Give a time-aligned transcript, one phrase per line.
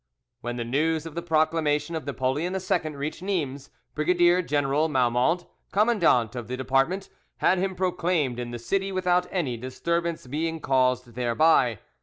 [0.39, 6.35] When the news of the proclamation of Napoleon II reached Nimes, Brigadier General Malmont, commandant
[6.35, 11.77] of the department, had him proclaimed in the city without any disturbance being caused thereby.